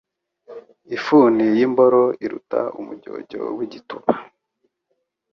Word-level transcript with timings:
Ifuni 0.95 1.43
y’imboro 1.55 2.03
iruta 2.23 2.59
umujyojyo 2.79 3.41
w’igituba 3.57 4.07